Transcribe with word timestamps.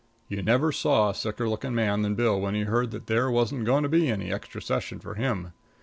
You 0.29 0.41
never 0.41 0.71
saw 0.71 1.11
a 1.11 1.13
sicker 1.13 1.47
looking 1.47 1.75
man 1.75 2.01
than 2.01 2.15
Bill 2.15 2.41
when 2.41 2.55
he 2.55 2.61
heard 2.63 2.89
that 2.89 3.05
there 3.05 3.29
wasn't 3.29 3.65
going 3.65 3.83
to 3.83 3.87
be 3.87 4.09
any 4.09 4.33
extra 4.33 4.59
session 4.59 4.99
for 4.99 5.13
him. 5.13 5.53